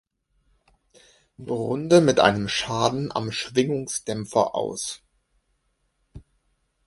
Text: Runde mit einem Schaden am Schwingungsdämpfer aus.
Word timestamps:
Runde 1.37 2.01
mit 2.01 2.19
einem 2.19 2.47
Schaden 2.49 3.15
am 3.15 3.31
Schwingungsdämpfer 3.31 4.55
aus. 4.55 5.03